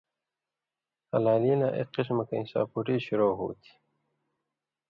ہلالیِں 1.13 1.57
لا 1.59 1.69
اک 1.79 1.87
قسمَہ 1.95 2.23
کَیں 2.29 2.45
ساپُوٹی 2.51 2.95
شُروع 3.05 3.33
ہو 3.37 3.47
تھی۔ 3.61 3.71